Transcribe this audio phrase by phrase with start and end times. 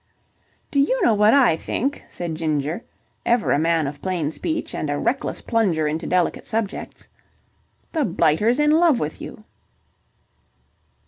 [0.71, 2.83] "Do you know what I think?" said Ginger,
[3.23, 7.07] ever a man of plain speech and a reckless plunger into delicate subjects.
[7.91, 9.43] "The blighter's in love with you."